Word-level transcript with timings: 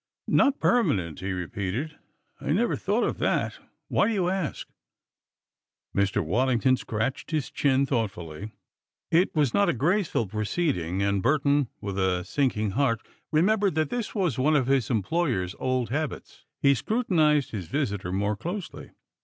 "Not 0.27 0.59
permanent?" 0.59 1.19
he 1.19 1.31
repeated. 1.31 1.95
"I 2.39 2.51
never 2.53 2.75
thought 2.75 3.03
of 3.03 3.19
that. 3.19 3.59
Why 3.87 4.07
do 4.07 4.13
you 4.15 4.29
ask?" 4.29 4.67
Mr. 5.95 6.25
Waddington 6.25 6.77
scratched 6.77 7.29
his 7.29 7.51
chin 7.51 7.85
thoughtfully. 7.85 8.51
It 9.11 9.35
was 9.35 9.53
not 9.53 9.69
a 9.69 9.73
graceful 9.73 10.25
proceeding, 10.25 11.03
and 11.03 11.21
Burton, 11.21 11.67
with 11.81 11.99
a 11.99 12.23
sinking 12.25 12.71
heart, 12.71 13.01
remembered 13.31 13.75
that 13.75 13.91
this 13.91 14.15
was 14.15 14.39
one 14.39 14.55
of 14.55 14.65
his 14.65 14.89
employer's 14.89 15.53
old 15.59 15.91
habits. 15.91 16.45
He 16.63 16.73
scrutinized 16.73 17.51
his 17.51 17.67
visitor 17.67 18.11
more 18.11 18.35
closely. 18.35 18.93